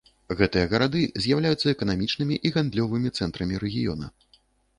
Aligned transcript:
Гэтыя 0.37 0.69
гарады 0.71 1.01
з'яўляюцца 1.25 1.67
эканамічнымі 1.75 2.35
і 2.49 2.53
гандлёвымі 2.57 3.09
цэнтрамі 3.19 3.55
рэгіёна. 3.67 4.05